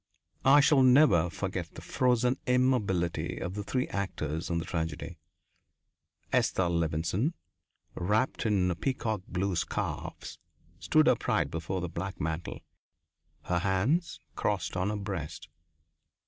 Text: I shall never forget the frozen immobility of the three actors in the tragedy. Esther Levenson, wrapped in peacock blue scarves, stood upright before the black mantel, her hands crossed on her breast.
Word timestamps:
I 0.45 0.61
shall 0.61 0.81
never 0.81 1.29
forget 1.29 1.75
the 1.75 1.81
frozen 1.83 2.37
immobility 2.47 3.37
of 3.37 3.53
the 3.53 3.61
three 3.63 3.87
actors 3.89 4.49
in 4.49 4.57
the 4.57 4.65
tragedy. 4.65 5.19
Esther 6.33 6.69
Levenson, 6.71 7.35
wrapped 7.93 8.47
in 8.47 8.73
peacock 8.73 9.21
blue 9.27 9.55
scarves, 9.55 10.39
stood 10.79 11.07
upright 11.07 11.51
before 11.51 11.81
the 11.81 11.87
black 11.87 12.19
mantel, 12.19 12.61
her 13.43 13.59
hands 13.59 14.19
crossed 14.35 14.75
on 14.75 14.89
her 14.89 14.95
breast. 14.97 15.49